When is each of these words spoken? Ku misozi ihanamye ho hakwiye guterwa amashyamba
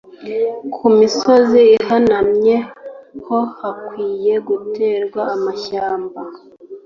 Ku 0.73 0.85
misozi 0.97 1.61
ihanamye 1.77 2.55
ho 3.25 3.39
hakwiye 3.59 4.33
guterwa 4.47 5.21
amashyamba 5.35 6.19